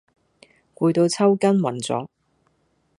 [0.73, 2.07] 攰到抽筋暈咗